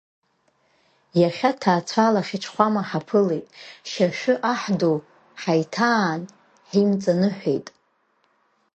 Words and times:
Иаха 1.21 1.51
ҭаацәала 1.59 2.21
Хьачхәама 2.27 2.81
ҳаԥылеит, 2.89 3.47
Шьашәы 3.89 4.33
аҳ 4.51 4.61
ду 4.79 4.97
ҳаиҭаан, 5.41 6.21
ҳимҵаныҳәеит. 6.69 7.67